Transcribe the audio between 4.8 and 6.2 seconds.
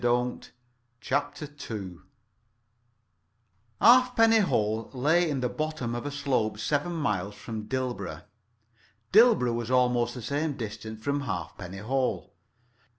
lay in the bottom of a